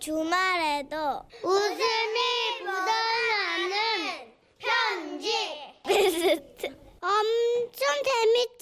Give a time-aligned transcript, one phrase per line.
[0.00, 0.96] 주말에도
[1.42, 2.18] 웃음이
[2.60, 5.30] 묻어나는 편지
[7.02, 8.59] 엄청 재밌어요.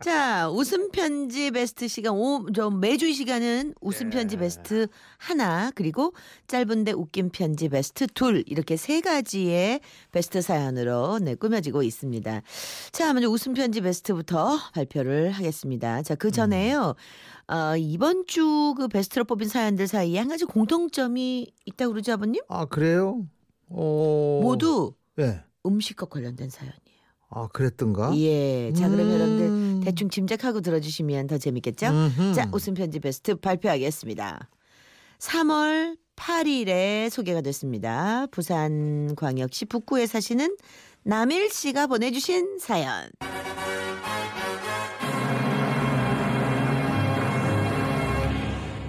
[0.00, 4.86] 자, 웃음 편지 베스트 시간 오, 저 매주 이 시간은 웃음 편지 베스트
[5.18, 6.12] 하나 그리고
[6.46, 9.80] 짧은데 웃긴 편지 베스트 둘 이렇게 세 가지의
[10.10, 12.42] 베스트 사연으로 네, 꾸며지고 있습니다.
[12.92, 16.02] 자, 먼저 웃음 편지 베스트부터 발표를 하겠습니다.
[16.02, 16.94] 자, 그 전에요.
[17.48, 22.42] 어, 이번 주 그 베스트로 뽑힌 사연들 사이에 한 가지 공통점이 있다고 그러죠, 아버님?
[22.48, 23.26] 아 그래요?
[23.68, 24.40] 어...
[24.42, 25.42] 모두 예.
[25.64, 26.81] 음식과 관련된 사연이에요.
[27.34, 28.14] 아 그랬던가?
[28.16, 28.72] 예.
[28.74, 29.12] 자, 그럼 음.
[29.14, 31.86] 여러분들 대충 짐작하고 들어주시면 더 재밌겠죠?
[31.86, 32.34] 음흠.
[32.34, 34.48] 자, 웃음 편지 베스트 발표하겠습니다.
[35.18, 38.26] 3월 8일에 소개가 됐습니다.
[38.30, 40.56] 부산 광역시 북구에 사시는
[41.04, 43.08] 남일 씨가 보내주신 사연.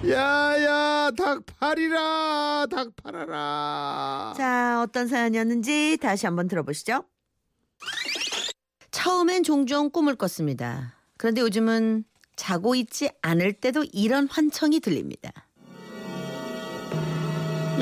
[0.06, 4.34] 야야 닭 팔이라 닭 팔아라.
[4.36, 7.04] 자, 어떤 사연이었는지 다시 한번 들어보시죠.
[9.04, 10.94] 처음엔 종종 꿈을 꿨습니다.
[11.18, 12.04] 그런데 요즘은
[12.36, 15.30] 자고 있지 않을 때도 이런 환청이 들립니다.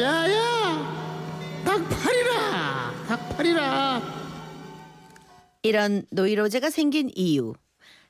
[0.01, 4.03] 야야 닭 팔이라 닭 팔이라.
[5.63, 7.55] 이런 노이로제가 생긴 이유.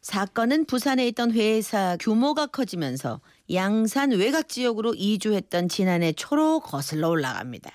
[0.00, 3.20] 사건은 부산에 있던 회사 규모가 커지면서
[3.52, 7.70] 양산 외곽 지역으로 이주했던 지난해 초로 거슬러 올라갑니다.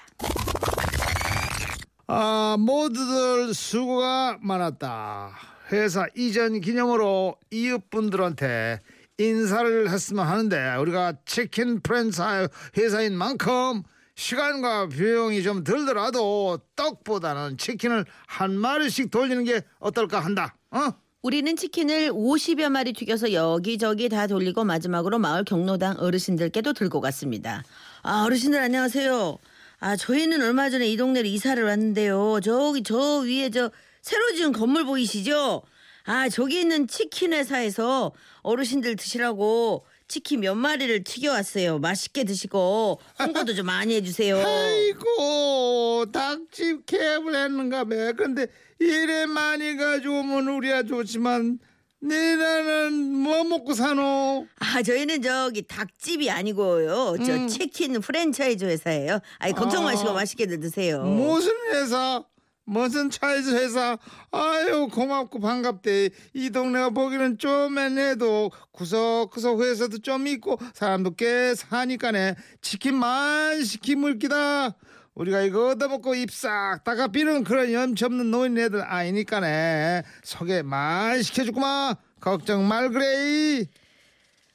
[2.07, 5.31] 아 모두들 수고가 많았다.
[5.73, 8.79] 회사 이전 기념으로 이웃분들한테
[9.17, 12.47] 인사를 했으면 하는데 우리가 치킨 프랜차이즈
[12.77, 13.83] 회사인 만큼
[14.15, 20.55] 시간과 비용이 좀 들더라도 떡보다는 치킨을 한 마리씩 돌리는 게 어떨까 한다.
[20.71, 20.89] 어?
[21.21, 27.63] 우리는 치킨을 50여 마리 튀겨서 여기저기 다 돌리고 마지막으로 마을 경로당 어르신들께도 들고 갔습니다.
[28.01, 29.37] 아, 어르신들 안녕하세요.
[29.79, 32.39] 아, 저희는 얼마 전에 이 동네로 이사를 왔는데요.
[32.43, 33.69] 저기 저 위에 저
[34.01, 35.61] 새로 지은 건물 보이시죠?
[36.05, 41.79] 아, 저기 있는 치킨 회사에서 어르신들 드시라고 치킨 몇 마리를 튀겨왔어요.
[41.79, 44.37] 맛있게 드시고 홍보도 좀 많이 해주세요.
[44.37, 48.13] 아이고 닭집 캡을 했는가 봐.
[48.17, 48.47] 근데
[48.79, 51.59] 이래 많이 가져오면 우리야 좋지만
[52.01, 54.45] 니네는 뭐 먹고 사노?
[54.59, 57.15] 아 저희는 저기 닭집이 아니고요.
[57.25, 57.47] 저 음.
[57.47, 59.19] 치킨 프랜차이즈 회사예요.
[59.39, 59.91] 아니 걱정 아.
[59.91, 61.03] 마시고 맛있게들 드세요.
[61.03, 62.23] 무슨 회사?
[62.69, 63.97] 무슨 차이즈 회사?
[64.31, 66.09] 아유 고맙고 반갑대.
[66.33, 74.75] 이 동네가 보기는 쪼맨해도 구석구석 회사도 좀 있고 사람도 꽤 사니까네 치킨 만 시키 물기다.
[75.17, 82.89] 우리가 이거 얻어먹고 입싹 다가 비는 그런 염치 없는 노인네들 아니니까네 소개만 시켜주구만 걱정 말
[82.89, 83.65] 그래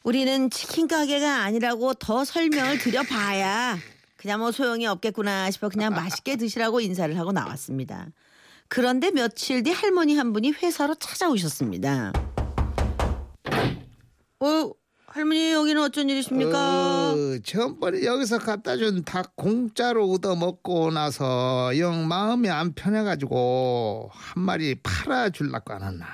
[0.04, 3.76] 우리는 치킨 가게가 아니라고 더 설명을 드려봐야
[4.16, 8.06] 그냥 뭐 소용이 없겠구나 싶어 그냥 맛있게 드시라고 인사를 하고 나왔습니다.
[8.68, 12.12] 그런데 며칠 뒤 할머니 한 분이 회사로 찾아오셨습니다.
[14.40, 14.70] 어,
[15.12, 17.12] 할머니 여기는 어쩐 일이십니까?
[17.12, 24.42] 어, 전번에 여기서 갖다 준 닭 공짜로 얻어 먹고 나서 영 마음이 안 편해가지고 한
[24.42, 26.06] 마리 팔아 줄라고 안 했나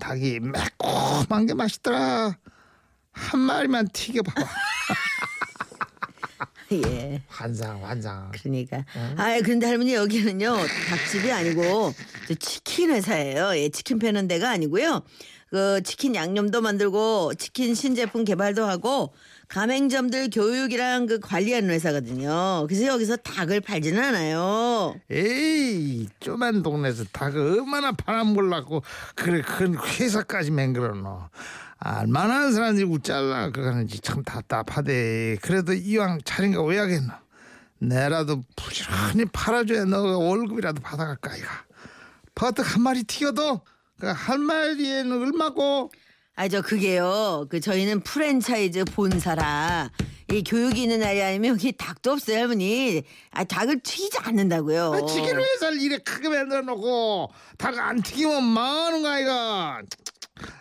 [0.00, 2.36] 닭이 매콤한 게 맛있더라
[3.12, 4.42] 한 마리만 튀겨봐봐
[6.72, 7.20] 예.
[7.28, 8.84] 환상 환상 그러니까.
[9.16, 10.56] 아, 근데 할머니 여기는요
[10.88, 11.92] 닭집이 아니고
[12.28, 13.56] 저 치킨 회사예요.
[13.56, 15.02] 예, 치킨 패는 데가 아니고요.
[15.50, 19.12] 그 치킨 양념도 만들고 치킨 신제품 개발도 하고
[19.48, 22.66] 가맹점들 교육이랑 그 관리하는 회사거든요.
[22.68, 24.94] 그래서 여기서 닭을 팔지는 않아요.
[25.10, 28.84] 에이 쪼만 동네에서 닭을 얼마나 팔아먹으려고
[29.16, 31.30] 그래 큰 회사까지 맹글어놓
[31.78, 37.12] 알만한 사람들이 웃잘라 그러는지 참 답답하대 그래도 이왕 차린가 왜 하겠노
[37.78, 41.48] 내라도 부지런히 팔아줘야 너가 월급이라도 받아갈까 이가
[42.36, 43.62] 버뜩 한 마리 튀겨도
[44.00, 45.90] 그한 마리에는 얼마고
[46.36, 47.46] 아, 저 그게요.
[47.50, 49.90] 그 저희는 프랜차이즈 본사라
[50.32, 53.02] 이 교육이 있는 날이 아니면 여기 닭도 없어요, 할머니.
[53.32, 54.92] 아, 닭을 튀기지 않는다고요.
[54.94, 59.82] 아, 치킨 회사를 이래 크게 만들어 놓고 닭 안 튀기면 망하는 거 아이가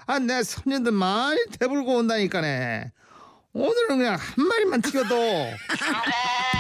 [0.07, 2.91] 아 내 손님들 많이 대불고 온다니까네
[3.53, 5.15] 오늘은 그냥 한 마리만 튀겨도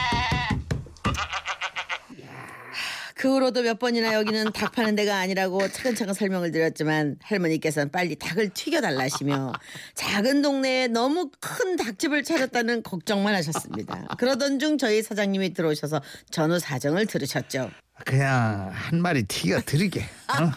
[3.19, 8.51] 그 후로도 몇 번이나 여기는 닭 파는 데가 아니라고 차근차근 설명을 드렸지만 할머니께서는 빨리 닭을
[8.53, 9.51] 튀겨달라시며
[9.93, 14.07] 작은 동네에 너무 큰 닭집을 차렸다는 걱정만 하셨습니다.
[14.17, 16.01] 그러던 중 저희 사장님이 들어오셔서
[16.31, 17.69] 전후 사정을 들으셨죠.
[18.05, 20.51] 그냥 한 마리 튀겨 드리게 어?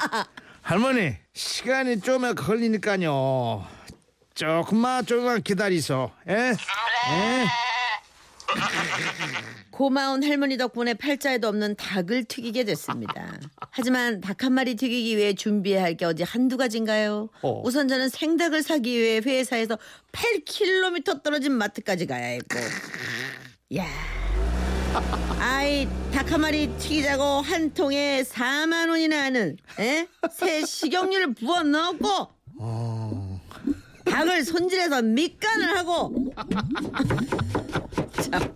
[0.62, 3.66] 할머니 시간이 좀 걸리니까요
[4.34, 6.34] 조금만 조금만 기다리소 예?
[6.52, 7.71] 예?
[9.70, 13.38] 고마운 할머니 덕분에 팔자에도 없는 닭을 튀기게 됐습니다.
[13.70, 17.28] 하지만 닭 한 마리 튀기기 위해 준비해야 할 게 어디 한두 가지인가요?
[17.42, 17.62] 어.
[17.64, 19.78] 우선 저는 생닭을 사기 위해 회사에서
[20.12, 22.58] 8km 떨어진 마트까지 가야 했고.
[23.76, 23.86] 야.
[25.40, 30.06] 아이 닭 한 마리 튀기자고 한 통에 4만 원이나 하는 에?
[30.30, 32.28] 새 식용유를 부어 넣고
[32.58, 33.01] 어.
[34.12, 36.12] 닭을 손질해서 밑간을 하고
[38.20, 38.54] 참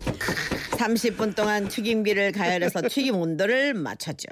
[0.77, 4.29] 30분 동안 튀김기를 가열해서 튀김 온도를 맞췄죠.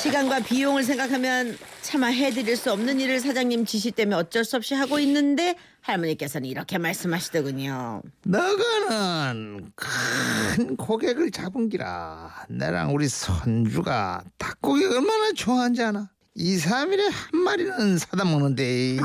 [0.00, 5.00] 시간과 비용을 생각하면 차마 해드릴 수 없는 일을 사장님 지시 때문에 어쩔 수 없이 하고
[5.00, 8.02] 있는데 할머니께서는 이렇게 말씀하시더군요.
[8.22, 16.10] 너가는 큰 고객을 잡은 기라 내랑 우리 손주가 닭고기 얼마나 좋아하는지 아나?
[16.40, 18.98] 2, 3일에 한 마리는 사다 먹는데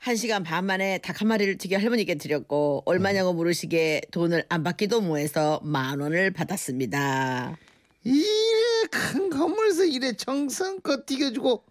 [0.00, 5.00] 한 시간 반 만에 닭 한 마리를 튀겨 할머니께 드렸고 얼마냐고 물으시기에 돈을 안 받기도
[5.02, 7.56] 뭐해서 만 원을 받았습니다.
[8.02, 11.64] 이래 큰 건물에서 이래 정성껏 튀겨주고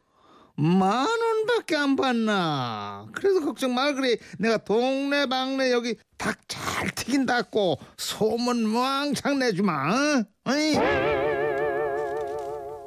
[0.56, 7.78] 만 원밖에 안 받나 그래서 걱정 말 그래 내가 동네 방네 여기 닭 잘 튀긴다고
[7.98, 10.24] 소문 왕창 내주마 어?
[10.52, 11.29] 어이?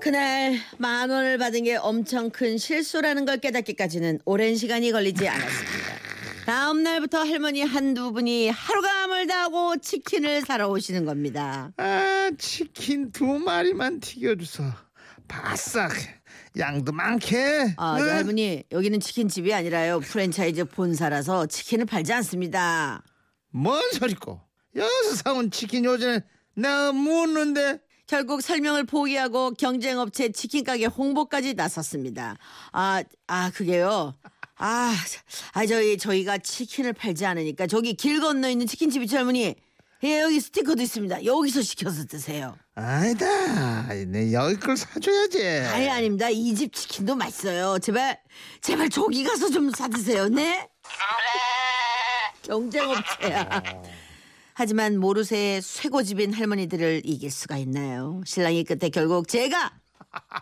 [0.03, 5.93] 그날 만 원을 받은 게 엄청 큰 실수라는 걸 깨닫기까지는 오랜 시간이 걸리지 않았습니다.
[6.45, 11.73] 다음 날부터 할머니 한두 분이 하루가 멀다 하고 치킨을 사러 오시는 겁니다.
[11.77, 14.65] 아 치킨 두 마리만 튀겨줘서
[15.29, 15.93] 바싹
[16.59, 18.05] 양도 많게 아, 응?
[18.05, 23.05] 저 할머니 여기는 치킨집이 아니라요 프랜차이즈 본사라서 치킨을 팔지 않습니다.
[23.51, 24.41] 뭔 소리고
[24.75, 26.23] 여기서 사온 치킨 요전에
[26.57, 27.79] 내가 묻는데
[28.13, 32.37] 결국 설명을 포기하고 경쟁업체 치킨 가게 홍보까지 나섰습니다.
[32.71, 34.15] 아, 아 그게요.
[34.59, 34.95] 아,
[35.55, 39.55] 아 저희 저희가 치킨을 팔지 않으니까 저기 길 건너 있는 치킨집 있죠 할머니.
[40.05, 41.25] 예, 여기 스티커도 있습니다.
[41.25, 42.55] 여기서 시켜서 드세요.
[42.75, 46.29] 아니다 내 여기 걸 사줘야지 아니 아닙니다.
[46.29, 47.79] 이 집 치킨도 맛있어요.
[47.79, 48.21] 제발
[48.61, 50.29] 제발 저기 가서 좀 사드세요.
[50.29, 50.69] 네?
[52.43, 53.63] 경쟁업체야.
[54.63, 58.21] 하지만 모르쇠 쇠고집인 할머니들을 이길 수가 있나요?
[58.25, 59.73] 신랑이 끝에 결국 제가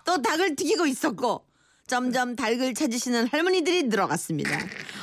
[0.04, 1.46] 또 닭을 튀기고 있었고
[1.86, 4.58] 점점 닭을 찾으시는 할머니들이 늘어갔습니다.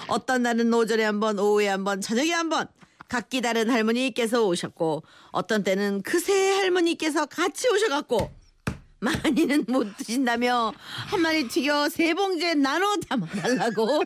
[0.07, 2.67] 어떤 날은 오전에 한 번, 오후에 한 번, 저녁에 한번
[3.07, 8.29] 각기 다른 할머니께서 오셨고 어떤 때는 그새 할머니께서 같이 오셔갖고
[8.99, 10.75] 많이는 못 드신다며
[11.07, 14.03] 한 마리 튀겨 세 봉지에 나눠 담아달라고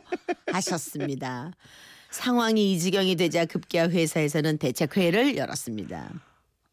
[0.53, 1.51] 하셨습니다.
[2.11, 6.09] 상황이 이 지경이 되자 급기야 회사에서는 대책회의를 열었습니다.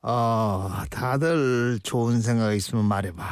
[0.02, 3.24] 어 다들 좋은 생각 있으면 말해봐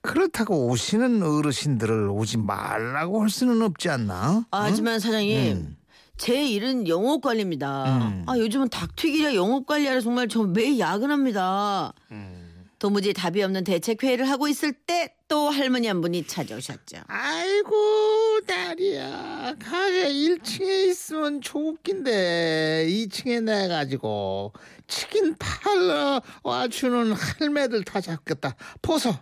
[0.00, 4.46] 그렇다고 오시는 어르신들을 오지 말라고 할 수는 없지 않나?
[4.50, 5.76] 아, 하지만 사장님 음.
[6.16, 7.98] 제 일은 영업 관리입니다.
[7.98, 8.24] 음.
[8.26, 11.92] 아 요즘은 닭튀기라 영업 관리하라 정말 저 매일 야근합니다.
[12.12, 12.43] 음.
[12.78, 16.98] 도무지 답이 없는 대책회의를 하고 있을 때 또 할머니 한 분이 찾아오셨죠.
[17.08, 19.56] 아이고 딸이야.
[19.58, 24.52] 가게 1층에 있으면 좋긴데 2층에 내가지고
[24.86, 28.54] 치킨 팔러 와주는 할매들 다 잡겠다.
[28.80, 29.12] 보소.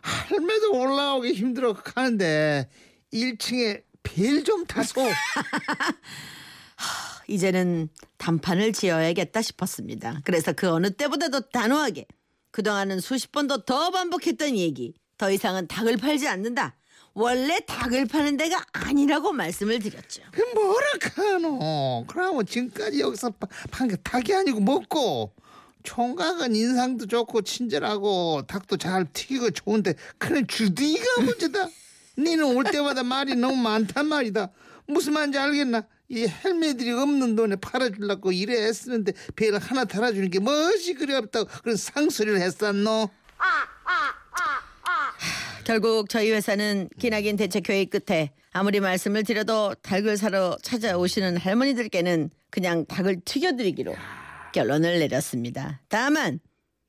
[0.00, 2.66] 할매도 올라오기 힘들어 가는데.
[3.12, 5.02] 1층에 벨 좀 타소.
[7.28, 10.22] 이제는 단판을 지어야겠다 싶었습니다.
[10.24, 12.06] 그래서 그 어느 때보다도 단호하게
[12.50, 14.94] 그동안은 수십 번도 더 반복했던 얘기.
[15.18, 16.76] 더 이상은 닭을 팔지 않는다.
[17.12, 20.22] 원래 닭을 파는 데가 아니라고 말씀을 드렸죠.
[20.30, 22.04] 그 뭐라 카노?
[22.06, 23.32] 그러면 지금까지 여기서
[23.70, 25.34] 판 게 닭이 아니고 먹고
[25.82, 31.68] 총각은 인상도 좋고 친절하고 닭도 잘 튀기고 좋은데 그냥 주둥이가 문제다.
[32.18, 34.50] 니는 올 때마다 말이 너무 많단 말이다.
[34.86, 40.94] 무슨 말인지 알겠나 이 헬메들이 없는 돈에 팔아주려고 이래 애쓰는데 벨 하나 달아주는 게 무엇이
[40.94, 43.08] 그리 없다고 그런 상소리를 했었노
[45.64, 53.20] 결국 저희 회사는 기나긴 대책회의 끝에 아무리 말씀을 드려도 닭을 사러 찾아오시는 할머니들께는 그냥 닭을
[53.24, 53.94] 튀겨드리기로
[54.52, 55.80] 결론을 내렸습니다.
[55.88, 56.40] 다만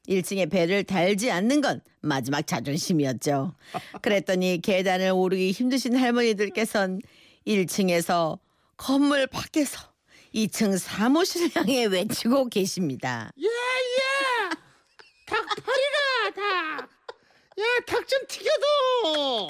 [0.07, 3.53] 1층에 배를 달지 않는 건 마지막 자존심이었죠.
[4.01, 7.01] 그랬더니 계단을 오르기 힘드신 할머니들께선
[7.45, 8.39] 1층에서
[8.85, 9.77] 건물 밖에서
[10.33, 13.31] 2층 사무실을 향해 외치고 계십니다.
[13.39, 14.49] 야야
[15.27, 16.31] 닭팔이라
[17.85, 19.49] 닭야닭 좀 튀겨도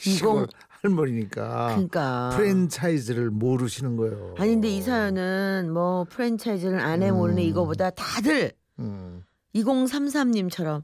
[0.00, 0.46] 시골
[0.80, 4.34] 할머니니까 그러니까 프랜차이즈를 모르시는 거예요.
[4.38, 9.24] 아니 근데 이 사연은 뭐 프랜차이즈를 안 해 모르는 이거보다 다들 음.
[9.54, 10.82] 2033님처럼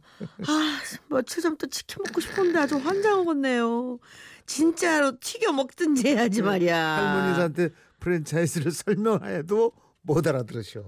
[0.49, 3.99] 아 며칠 전부터 치킨 먹고 싶었는데 아주 환장 먹었네요.
[4.47, 6.77] 진짜로 튀겨 먹든지 해야지 말이야.
[6.79, 7.71] 할머니들한테
[8.01, 9.73] 프랜차이즈를 설명해도
[10.03, 10.83] 못 알아들으셔.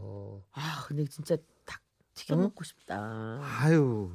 [0.52, 1.80] 아 근데 진짜 닭
[2.14, 2.42] 튀겨 응?
[2.42, 3.40] 먹고 싶다.
[3.60, 4.10] 아유,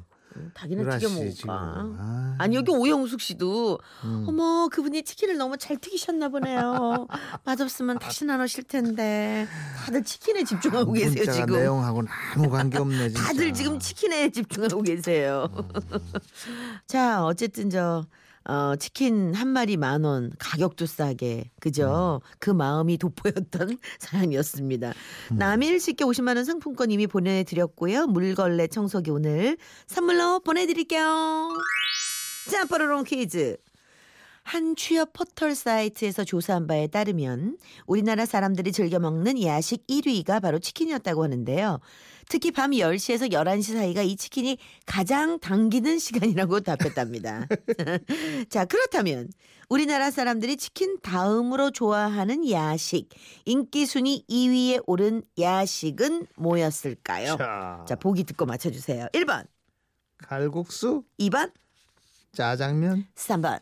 [0.54, 1.14] 닭이나 튀겨 씨
[1.46, 1.52] 먹을까?
[1.52, 4.24] 아, 아니 여기 오영숙 씨도 음.
[4.28, 7.06] 어머 그분이 치킨을 너무 잘 튀기셨나 보네요.
[7.44, 9.46] 맛없으면 다시 안 오실 텐데
[9.84, 11.56] 다들 치킨에 집중하고 계세요 문자가 지금.
[11.58, 13.22] 내용하고는 아무 관계 없네 진짜.
[13.24, 15.48] 다들 지금 치킨에 집중하고 계세요.
[16.86, 18.04] 자 어쨌든 저
[18.44, 22.20] 어, 치킨 한 마리 만 원, 가격도 싸게, 그죠?
[22.38, 24.92] 그 마음이 돋보였던 사연이었습니다.
[25.30, 28.06] 남일 씨께 50만 원 상품권 이미 보내드렸고요.
[28.06, 29.56] 물걸레 청소기 오늘
[29.86, 31.48] 선물로 보내드릴게요.
[32.50, 33.56] 자, 뽀로롱 퀴즈.
[34.42, 41.22] 한 취업 포털 사이트에서 조사한 바에 따르면 우리나라 사람들이 즐겨 먹는 야식 1위가 바로 치킨이었다고
[41.22, 41.80] 하는데요.
[42.28, 47.46] 특히 밤 10시에서 11시 사이가 이 치킨이 가장 당기는 시간이라고 답했답니다.
[48.48, 49.28] 자, 그렇다면
[49.68, 53.08] 우리나라 사람들이 치킨 다음으로 좋아하는 야식
[53.44, 57.36] 인기 순위 2위에 오른 야식은 뭐였을까요?
[57.36, 59.06] 자, 자, 보기 듣고 맞춰 주세요.
[59.12, 59.46] 1번,
[60.18, 61.52] 칼국수, 2번,
[62.32, 63.60] 짜장면, 3번,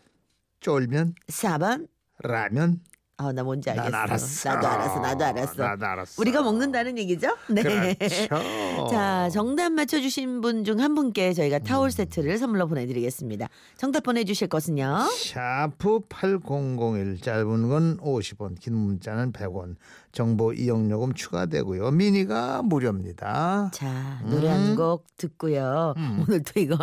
[0.61, 1.89] 쫄면, 4번.
[2.23, 2.81] 라면.
[3.23, 3.91] 아, 나 뭔지 알겠어.
[3.91, 4.49] 난 알았어.
[4.55, 5.01] 나도 알았어.
[5.01, 5.63] 나도 알았어.
[5.63, 6.23] 나도 알았어.
[6.23, 7.37] 우리가 먹는다는 얘기죠?
[7.53, 7.95] 네.
[7.95, 8.89] 그렇죠.
[8.91, 13.49] 자, 정답 맞춰 주신 분 중 한 분께 저희가 타월 세트를 선물로 보내 드리겠습니다.
[13.77, 15.07] 정답 보내 주실 것은요.
[15.19, 19.77] 샤프 8001 짧은 건 50원 긴 문자는 100원
[20.13, 25.93] 정보 이용 요금 추가되고요 미니가 무료입니다 자, 노래 한곡 듣고요.
[25.99, 26.25] 음.
[26.27, 26.79] 오늘 또 이거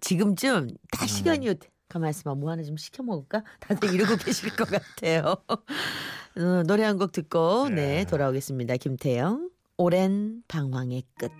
[0.00, 1.48] 지금쯤 다 시간이
[1.90, 2.34] 가만 있어봐.
[2.36, 3.44] 뭐 하나 좀 시켜 먹을까?
[3.60, 5.36] 다들 이러고 계실 것 같아요.
[5.48, 8.04] 어, 노래 한 곡 듣고 네 네.
[8.06, 8.76] 돌아오겠습니다.
[8.78, 11.30] 김태영 오랜 방황의 끝.